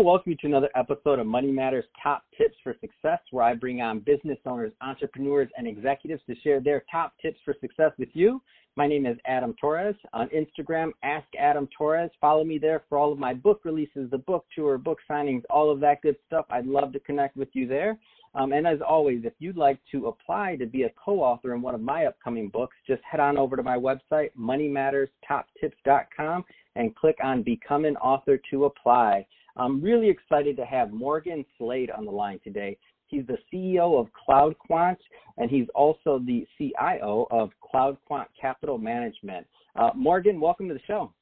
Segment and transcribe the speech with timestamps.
[0.00, 3.52] to welcome you to another episode of Money Matters Top Tips for Success, where I
[3.52, 8.08] bring on business owners, entrepreneurs, and executives to share their top tips for success with
[8.14, 8.40] you.
[8.76, 9.94] My name is Adam Torres.
[10.14, 12.10] On Instagram, Ask Adam Torres.
[12.18, 15.70] Follow me there for all of my book releases, the book tour, book signings, all
[15.70, 16.46] of that good stuff.
[16.48, 17.98] I'd love to connect with you there.
[18.34, 21.74] Um, and as always, if you'd like to apply to be a co-author in one
[21.74, 26.44] of my upcoming books, just head on over to my website, moneymatterstoptips.com,
[26.76, 29.26] and click on Become an Author to apply.
[29.56, 32.76] I'm really excited to have Morgan Slade on the line today.
[33.06, 34.96] He's the CEO of CloudQuant,
[35.36, 39.46] and he's also the CIO of CloudQuant Capital Management.
[39.74, 41.12] Uh, Morgan, welcome to the show.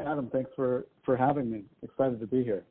[0.00, 1.64] Adam, thanks for, for having me.
[1.82, 2.64] Excited to be here.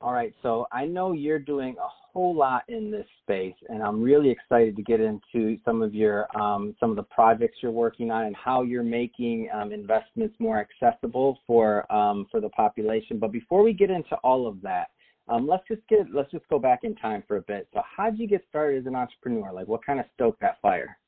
[0.00, 4.02] All right, so I know you're doing a whole lot in this space, and I'm
[4.02, 8.10] really excited to get into some of your um, some of the projects you're working
[8.10, 13.18] on and how you're making um, investments more accessible for um, for the population.
[13.18, 14.88] But before we get into all of that,
[15.28, 17.68] um, let's just get let's just go back in time for a bit.
[17.72, 19.52] So, how did you get started as an entrepreneur?
[19.52, 20.98] Like, what kind of stoked that fire?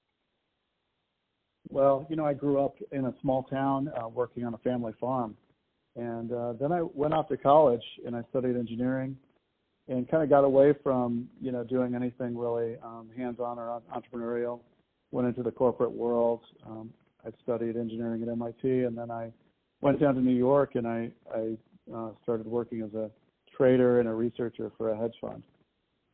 [1.69, 4.92] Well, you know, I grew up in a small town uh, working on a family
[5.00, 5.36] farm
[5.96, 9.17] and uh, then I went off to college and I studied engineering
[9.91, 14.60] and kind of got away from, you know, doing anything really um, hands-on or entrepreneurial.
[15.10, 16.41] Went into the corporate world.
[16.64, 16.92] Um,
[17.27, 19.33] I studied engineering at MIT and then I
[19.80, 21.56] went down to New York and I, I
[21.92, 23.11] uh, started working as a
[23.55, 25.42] trader and a researcher for a hedge fund.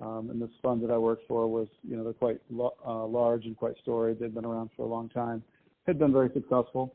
[0.01, 3.05] Um, and this fund that I worked for was, you know, they're quite lo- uh,
[3.05, 4.19] large and quite storied.
[4.19, 5.43] They'd been around for a long time,
[5.87, 6.95] had been very successful.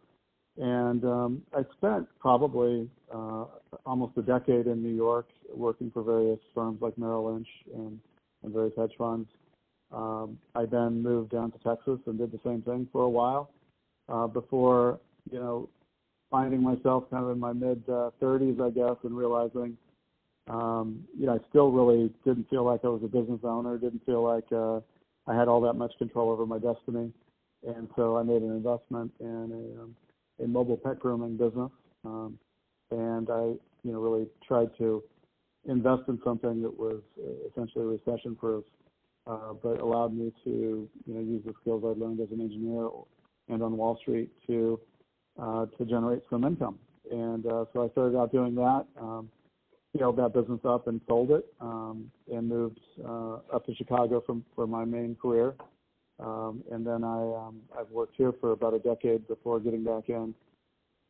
[0.58, 3.46] And um, I spent probably uh,
[3.86, 8.00] almost a decade in New York working for various firms like Merrill Lynch and,
[8.44, 9.30] and various hedge funds.
[9.92, 13.52] Um, I then moved down to Texas and did the same thing for a while
[14.08, 15.00] uh, before,
[15.32, 15.70] you know,
[16.30, 19.78] finding myself kind of in my mid uh, 30s, I guess, and realizing,
[20.48, 24.06] um, you know, I still really didn't feel like I was a business owner, didn't
[24.06, 24.80] feel like uh,
[25.28, 27.12] I had all that much control over my destiny.
[27.68, 29.28] And so I made an investment in
[29.78, 29.96] a um,
[30.44, 31.72] a mobile pet grooming business,
[32.06, 32.38] um,
[32.90, 35.04] and I, you know, really tried to
[35.68, 37.02] invest in something that was
[37.50, 38.64] essentially a recession proof,
[39.28, 42.90] uh, but allowed me to, you know, use the skills I learned as an engineer
[43.50, 44.80] and on Wall Street to
[45.42, 46.78] uh, to generate some income.
[47.12, 48.86] And uh, so I started out doing that.
[49.00, 49.30] Um,
[49.96, 54.44] scaled that business up and sold it, um, and moved uh, up to Chicago from
[54.56, 55.54] for my main career.
[56.20, 60.10] Um, and then I um, I've worked here for about a decade before getting back
[60.10, 60.34] in,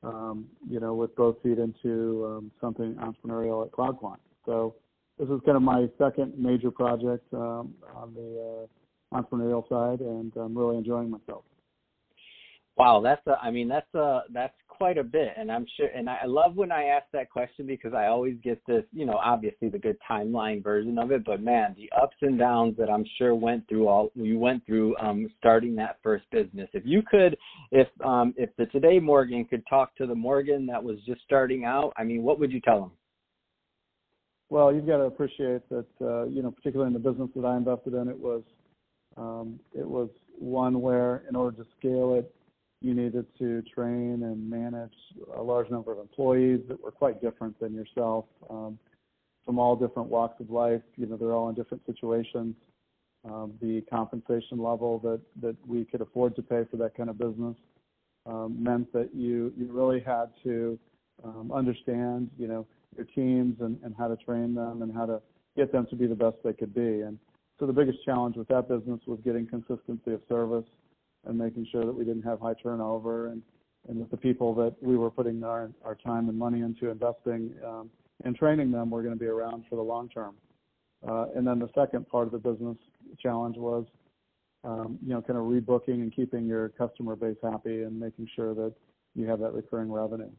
[0.04, 4.18] um, you know, with both feet into um, something entrepreneurial at CloudQuant.
[4.46, 4.75] So
[5.19, 8.68] this is kind of my second major project um, on the
[9.13, 11.44] uh, entrepreneurial side, and I'm really enjoying myself.
[12.78, 16.09] Wow, that's a, I mean that's a that's quite a bit, and I'm sure, and
[16.09, 19.69] I love when I ask that question because I always get this, you know, obviously
[19.69, 23.35] the good timeline version of it, but man, the ups and downs that I'm sure
[23.35, 26.69] went through all you went through um, starting that first business.
[26.73, 27.38] If you could,
[27.72, 31.66] if um, if the today Morgan could talk to the Morgan that was just starting
[31.66, 32.91] out, I mean, what would you tell him?
[34.52, 37.56] Well, you've got to appreciate that, uh, you know, particularly in the business that I
[37.56, 38.44] invested in, it was
[39.16, 42.36] um, it was one where in order to scale it
[42.82, 44.92] you needed to train and manage
[45.38, 48.78] a large number of employees that were quite different than yourself um,
[49.46, 50.82] from all different walks of life.
[50.98, 52.54] You know, they're all in different situations.
[53.24, 57.18] Um, the compensation level that, that we could afford to pay for that kind of
[57.18, 57.56] business
[58.26, 60.78] um, meant that you, you really had to
[61.24, 65.22] um, understand, you know, your teams and, and how to train them and how to
[65.56, 67.02] get them to be the best they could be.
[67.02, 67.18] And
[67.59, 70.66] so the biggest challenge with that business was getting consistency of service
[71.25, 73.41] and making sure that we didn't have high turnover and
[73.88, 77.53] and that the people that we were putting our our time and money into investing
[77.66, 77.90] um,
[78.24, 80.35] and training them were going to be around for the long term.
[81.08, 82.78] Uh, and then the second part of the business
[83.19, 83.85] challenge was,
[84.64, 88.53] um, you know, kind of rebooking and keeping your customer base happy and making sure
[88.53, 88.73] that
[89.16, 90.29] you have that recurring revenue.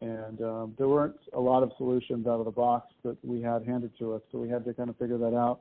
[0.00, 3.66] And um, there weren't a lot of solutions out of the box that we had
[3.66, 5.60] handed to us, so we had to kind of figure that out.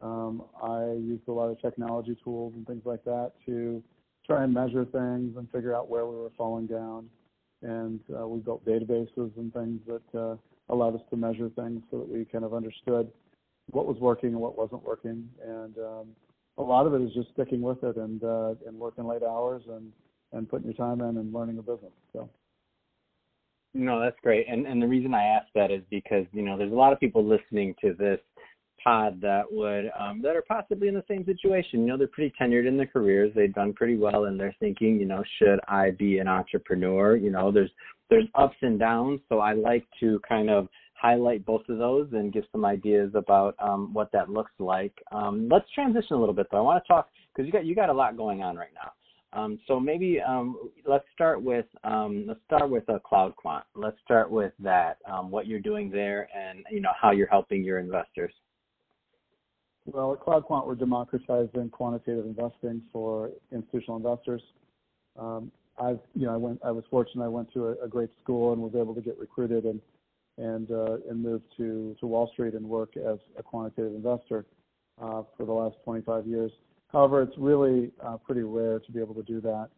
[0.00, 3.82] Um, I used a lot of technology tools and things like that to
[4.26, 7.08] try and measure things and figure out where we were falling down.
[7.62, 10.36] And uh, we built databases and things that uh,
[10.68, 13.10] allowed us to measure things so that we kind of understood
[13.70, 15.28] what was working and what wasn't working.
[15.44, 16.06] And um,
[16.56, 19.62] a lot of it is just sticking with it and uh, and working late hours
[19.68, 19.92] and
[20.32, 21.92] and putting your time in and learning the business.
[22.12, 22.30] So.
[23.78, 24.46] No, that's great.
[24.48, 26.98] And and the reason I ask that is because you know there's a lot of
[26.98, 28.18] people listening to this
[28.82, 31.82] pod that would um, that are possibly in the same situation.
[31.82, 33.30] You know, they're pretty tenured in their careers.
[33.36, 37.14] They've done pretty well, and they're thinking, you know, should I be an entrepreneur?
[37.14, 37.70] You know, there's
[38.10, 39.20] there's ups and downs.
[39.28, 43.54] So I like to kind of highlight both of those and give some ideas about
[43.60, 44.92] um, what that looks like.
[45.12, 46.58] Um, let's transition a little bit, though.
[46.58, 48.90] I want to talk because you got you got a lot going on right now.
[49.32, 53.64] Um, so maybe um, let's start with um, let's start with a cloud quant.
[53.74, 54.98] Let's start with that.
[55.10, 58.32] Um, what you're doing there, and you know how you're helping your investors.
[59.84, 64.42] Well, at Cloud Quant, we're democratizing quantitative investing for institutional investors.
[65.18, 65.50] Um,
[65.80, 67.24] I've, you know, I went, I was fortunate.
[67.24, 69.80] I went to a, a great school and was able to get recruited and
[70.36, 74.44] and uh, and moved to to Wall Street and work as a quantitative investor
[75.00, 76.52] uh, for the last 25 years.
[76.92, 79.68] However, it's really uh, pretty rare to be able to do that.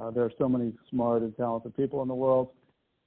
[0.00, 2.50] Uh, there are so many smart and talented people in the world,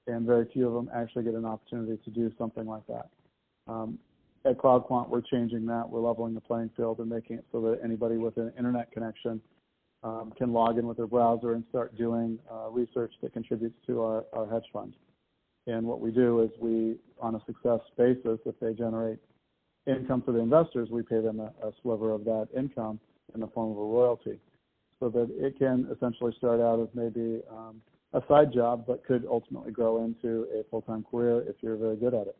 [0.08, 3.10] and very few of them actually get an opportunity to do something like that.
[3.68, 4.00] Um,
[4.46, 5.88] at CloudQuant, we're changing that.
[5.88, 9.42] We're leveling the playing field and making it so that anybody with an internet connection
[10.02, 14.02] um, can log in with their browser and start doing uh, research that contributes to
[14.02, 14.94] our, our hedge fund.
[15.68, 19.20] And what we do is we, on a success basis, if they generate
[19.86, 23.00] income for the investors, we pay them a, a sliver of that income
[23.34, 24.40] in the form of a royalty,
[25.00, 27.82] so that it can essentially start out as maybe um,
[28.14, 32.14] a side job, but could ultimately grow into a full-time career if you're very good
[32.14, 32.38] at it.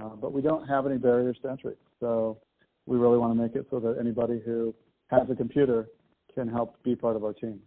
[0.00, 2.38] Uh, but we don't have any barriers to entry, so
[2.86, 4.74] we really want to make it so that anybody who
[5.08, 5.88] has a computer
[6.34, 7.60] can help be part of our team.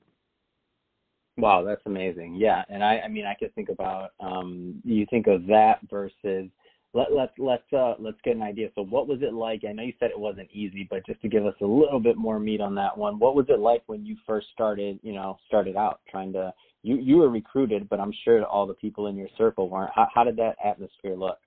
[1.37, 2.35] Wow, that's amazing.
[2.35, 6.49] Yeah, and I, I mean, I could think about um, you think of that versus
[6.93, 8.69] let, let's let's uh, let's get an idea.
[8.75, 9.63] So, what was it like?
[9.67, 12.17] I know you said it wasn't easy, but just to give us a little bit
[12.17, 14.99] more meat on that one, what was it like when you first started?
[15.01, 16.53] You know, started out trying to
[16.83, 19.91] you you were recruited, but I'm sure all the people in your circle weren't.
[19.95, 21.39] How, how did that atmosphere look?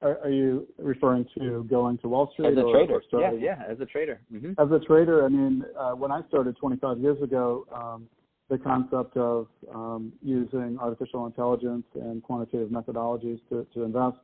[0.00, 3.00] Are, are you referring to going to Wall Street as a or, trader?
[3.12, 4.20] Or yeah, yeah, as a trader.
[4.34, 4.52] Mm-hmm.
[4.58, 7.64] As a trader, I mean, uh, when I started 25 years ago.
[7.72, 8.08] Um,
[8.50, 14.18] the concept of um, using artificial intelligence and quantitative methodologies to, to invest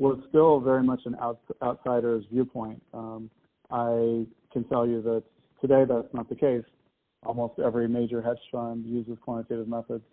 [0.00, 2.82] was still very much an out, outsider's viewpoint.
[2.92, 3.30] Um,
[3.70, 5.22] I can tell you that
[5.60, 6.64] today that's not the case.
[7.24, 10.04] Almost every major hedge fund uses quantitative methods.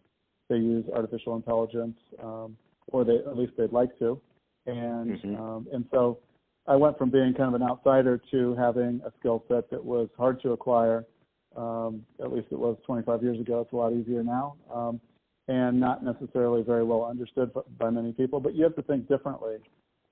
[0.50, 2.56] They use artificial intelligence, um,
[2.88, 4.22] or they at least they'd like to.
[4.66, 5.36] And mm-hmm.
[5.36, 6.20] um, and so
[6.68, 10.10] I went from being kind of an outsider to having a skill set that was
[10.18, 11.06] hard to acquire
[11.58, 13.62] um, at least it was 25 years ago.
[13.62, 15.02] It's a lot easier now, um,
[15.48, 18.40] and not necessarily very well understood by many people.
[18.40, 19.58] But you have to think differently.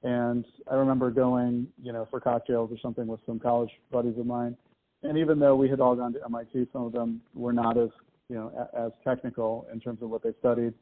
[0.06, 4.28] And I remember going, you know, for cocktails or something with some college buddies of
[4.28, 4.56] mine.
[5.02, 7.90] And even though we had all gone to MIT, some of them were not as,
[8.30, 10.76] you know, as technical in terms of what they studied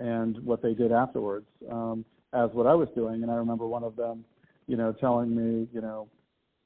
[0.00, 3.22] and what they did afterwards um, as what I was doing.
[3.22, 4.24] And I remember one of them,
[4.66, 6.08] you know, telling me, you know,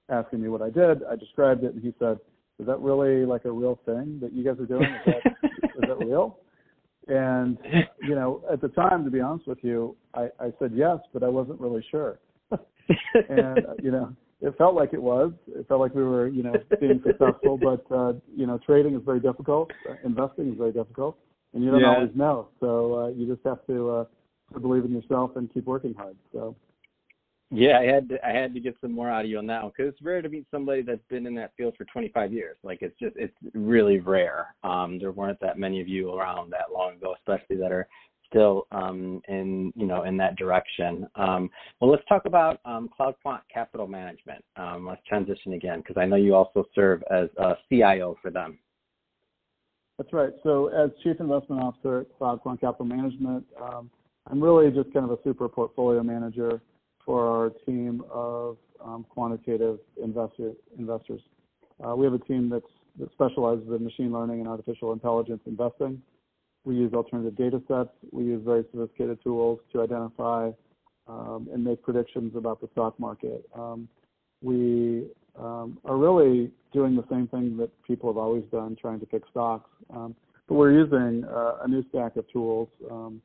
[0.09, 1.03] asking me what I did.
[1.05, 2.19] I described it, and he said,
[2.59, 4.85] is that really like a real thing that you guys are doing?
[4.85, 6.39] Is that, is that real?
[7.11, 7.59] And
[8.03, 11.23] you know, at the time, to be honest with you, I, I said yes, but
[11.23, 12.21] I wasn't really sure.
[13.29, 15.33] and you know, it felt like it was.
[15.49, 17.59] It felt like we were, you know, being successful.
[17.63, 19.71] But uh, you know, trading is very difficult.
[19.89, 21.19] Uh, investing is very difficult,
[21.53, 21.95] and you don't yeah.
[21.95, 22.49] always know.
[22.61, 24.05] So uh, you just have to uh,
[24.55, 26.17] to believe in yourself and keep working hard.
[26.33, 26.57] So
[27.51, 29.93] yeah, I had to I had to get some more audio on that one because
[29.93, 32.57] it's rare to meet somebody that's been in that field for 25 years.
[32.63, 34.55] Like it's just it's really rare.
[34.63, 37.89] Um, there weren't that many of you around that long ago, especially that are
[38.29, 41.09] still um, in you know in that direction.
[41.17, 44.45] Um, well, let's talk about um, Cloud Quant Capital Management.
[44.57, 48.59] Um, let's transition again because I know you also serve as a CIO for them.
[49.99, 50.33] That's right.
[50.45, 53.91] So as Chief Investment Officer at Cloud Quant Capital Management, um,
[54.31, 56.61] I'm really just kind of a super portfolio manager
[57.05, 57.40] for our
[59.31, 61.21] quantitative investor, investors.
[61.85, 62.65] Uh, we have a team that's,
[62.99, 66.01] that specializes in machine learning and artificial intelligence investing.
[66.65, 67.91] We use alternative data sets.
[68.13, 70.51] We use very sophisticated tools to identify
[71.09, 73.49] um, and make predictions about the stock market.
[73.55, 73.89] Um,
[74.43, 75.07] we
[75.39, 79.23] um, are really doing the same thing that people have always done, trying to pick
[79.31, 79.71] stocks.
[79.95, 80.15] Um,
[80.49, 83.23] but we're using uh, a new stack of tools um,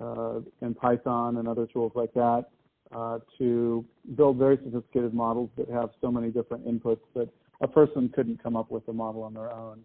[0.00, 2.46] uh, in Python and other tools like that
[2.94, 3.84] uh, to
[4.16, 7.28] build very sophisticated models that have so many different inputs that
[7.60, 9.80] a person couldn't come up with a model on their own.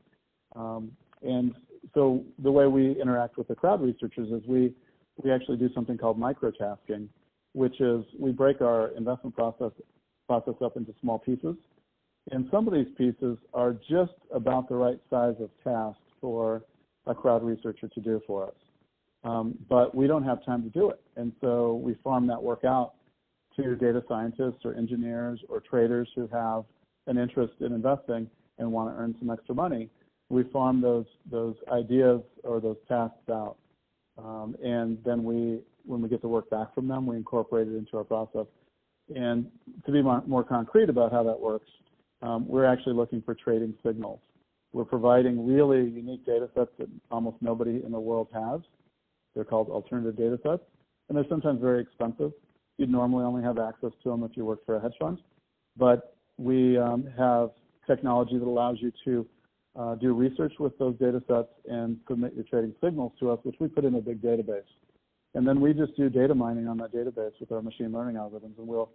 [0.55, 0.91] Um,
[1.21, 1.53] and
[1.93, 4.73] so the way we interact with the crowd researchers is we
[5.23, 7.07] we actually do something called microtasking,
[7.53, 9.71] which is we break our investment process
[10.27, 11.55] process up into small pieces.
[12.31, 16.63] And some of these pieces are just about the right size of task for
[17.07, 18.53] a crowd researcher to do for us.
[19.23, 21.01] Um, but we don't have time to do it.
[21.15, 22.93] And so we farm that work out
[23.55, 26.65] to data scientists or engineers or traders who have
[27.07, 29.89] an interest in investing and want to earn some extra money.
[30.29, 33.57] We farm those those ideas or those tasks out
[34.17, 37.75] Um, and then we, when we get the work back from them, we incorporate it
[37.75, 38.45] into our process.
[39.15, 39.47] And
[39.85, 41.69] to be more, more concrete about how that works,
[42.21, 44.19] um, we're actually looking for trading signals.
[44.73, 48.61] We're providing really unique data sets that almost nobody in the world has.
[49.35, 50.63] They're called alternative data sets,
[51.07, 52.31] and they're sometimes very expensive.
[52.77, 55.19] You'd normally only have access to them if you work for a hedge fund,
[55.77, 57.49] but we um, have
[57.87, 59.27] technology that allows you to
[59.79, 63.55] uh, do research with those data sets and submit your trading signals to us, which
[63.59, 64.63] we put in a big database.
[65.33, 68.57] And then we just do data mining on that database with our machine learning algorithms,
[68.57, 68.89] and we'll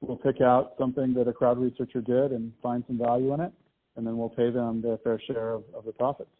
[0.00, 3.52] we'll pick out something that a crowd researcher did and find some value in it,
[3.96, 6.30] and then we'll pay them their fair share of, of the profits.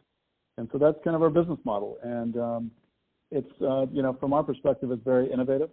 [0.58, 1.98] And so that's kind of our business model.
[2.02, 2.70] And um,
[3.32, 5.70] it's uh, you know from our perspective, it's very innovative,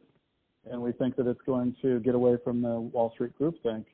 [0.71, 3.85] and we think that it's going to get away from the Wall Street groupthink,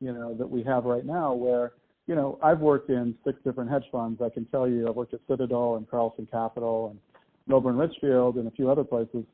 [0.00, 1.72] you know, that we have right now, where
[2.06, 4.20] you know I've worked in six different hedge funds.
[4.22, 7.00] I can tell you, I've worked at Citadel and Carlson Capital and
[7.48, 9.24] Millburn Ridgefield and a few other places.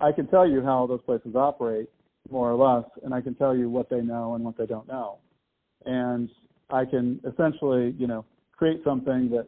[0.00, 1.88] I can tell you how those places operate,
[2.30, 4.88] more or less, and I can tell you what they know and what they don't
[4.88, 5.18] know.
[5.86, 6.28] And
[6.70, 8.24] I can essentially, you know,
[8.56, 9.46] create something that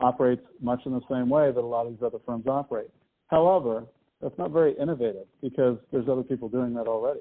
[0.00, 2.90] operates much in the same way that a lot of these other firms operate.
[3.28, 3.84] However,
[4.20, 7.20] that's not very innovative because there's other people doing that already.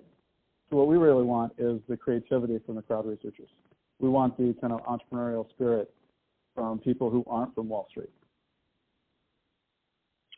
[0.70, 3.50] So what we really want is the creativity from the crowd researchers.
[4.00, 5.94] We want the kind of entrepreneurial spirit
[6.56, 8.10] from people who aren't from Wall Street.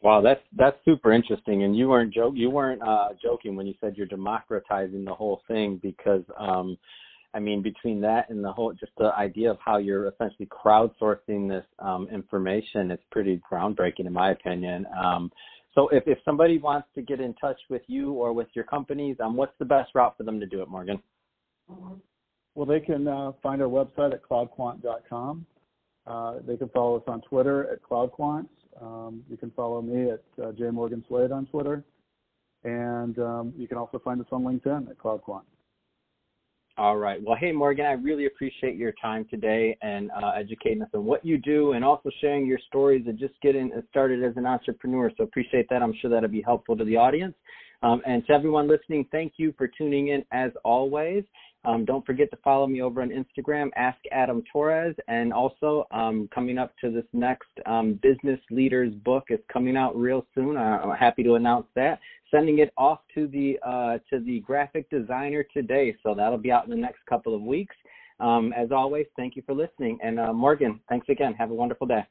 [0.01, 1.63] Wow, that's that's super interesting.
[1.63, 5.41] And you weren't joke you weren't uh, joking when you said you're democratizing the whole
[5.47, 6.77] thing because um,
[7.35, 11.49] I mean between that and the whole just the idea of how you're essentially crowdsourcing
[11.49, 14.87] this um, information is pretty groundbreaking in my opinion.
[14.97, 15.31] Um,
[15.75, 19.17] so if, if somebody wants to get in touch with you or with your companies,
[19.21, 21.01] um, what's the best route for them to do it, Morgan?
[22.55, 25.45] Well, they can uh, find our website at cloudquant.com.
[26.07, 28.47] Uh, they can follow us on Twitter at cloudquant.
[28.81, 31.83] Um, you can follow me at uh, jmorganslade on Twitter,
[32.63, 35.43] and um, you can also find us on LinkedIn at CloudQuant.
[36.77, 37.23] All right.
[37.23, 41.25] Well, hey, Morgan, I really appreciate your time today and uh, educating us on what
[41.25, 45.09] you do and also sharing your stories and just getting started as an entrepreneur.
[45.17, 45.81] So appreciate that.
[45.81, 47.33] I'm sure that'll be helpful to the audience.
[47.81, 51.23] Um, and to everyone listening, thank you for tuning in as always.
[51.65, 56.29] Um, don't forget to follow me over on Instagram, Ask Adam Torres, and also um,
[56.33, 60.57] coming up to this next um, Business Leaders book is coming out real soon.
[60.57, 61.99] I'm happy to announce that.
[62.31, 66.65] Sending it off to the uh, to the graphic designer today, so that'll be out
[66.65, 67.75] in the next couple of weeks.
[68.19, 71.33] Um, as always, thank you for listening, and uh, Morgan, thanks again.
[71.33, 72.05] Have a wonderful day.